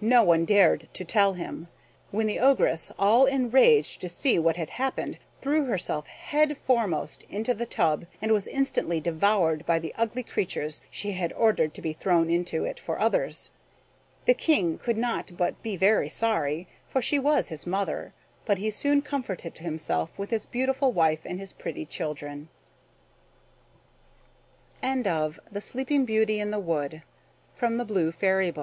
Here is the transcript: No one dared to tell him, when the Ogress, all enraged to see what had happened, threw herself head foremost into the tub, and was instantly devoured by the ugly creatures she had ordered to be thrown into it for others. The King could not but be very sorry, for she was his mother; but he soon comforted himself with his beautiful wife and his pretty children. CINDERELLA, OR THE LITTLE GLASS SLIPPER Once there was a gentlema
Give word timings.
No 0.00 0.22
one 0.22 0.44
dared 0.44 0.86
to 0.94 1.04
tell 1.04 1.32
him, 1.32 1.66
when 2.12 2.28
the 2.28 2.38
Ogress, 2.38 2.92
all 2.96 3.26
enraged 3.26 4.00
to 4.02 4.08
see 4.08 4.38
what 4.38 4.54
had 4.56 4.70
happened, 4.70 5.18
threw 5.40 5.64
herself 5.64 6.06
head 6.06 6.56
foremost 6.56 7.24
into 7.28 7.54
the 7.54 7.66
tub, 7.66 8.06
and 8.22 8.30
was 8.30 8.46
instantly 8.46 9.00
devoured 9.00 9.66
by 9.66 9.80
the 9.80 9.92
ugly 9.98 10.22
creatures 10.22 10.80
she 10.92 11.10
had 11.14 11.32
ordered 11.32 11.74
to 11.74 11.82
be 11.82 11.92
thrown 11.92 12.30
into 12.30 12.64
it 12.64 12.78
for 12.78 13.00
others. 13.00 13.50
The 14.26 14.34
King 14.34 14.78
could 14.78 14.96
not 14.96 15.36
but 15.36 15.60
be 15.60 15.76
very 15.76 16.08
sorry, 16.08 16.68
for 16.86 17.02
she 17.02 17.18
was 17.18 17.48
his 17.48 17.66
mother; 17.66 18.12
but 18.46 18.58
he 18.58 18.70
soon 18.70 19.02
comforted 19.02 19.58
himself 19.58 20.16
with 20.20 20.30
his 20.30 20.46
beautiful 20.46 20.92
wife 20.92 21.22
and 21.24 21.40
his 21.40 21.52
pretty 21.52 21.84
children. 21.84 22.48
CINDERELLA, 24.84 25.20
OR 25.26 25.34
THE 25.50 25.72
LITTLE 25.74 26.06
GLASS 26.06 26.20
SLIPPER 26.30 26.62
Once 26.62 27.00
there 27.02 27.02
was 27.60 27.78
a 27.80 27.84
gentlema 27.90 28.62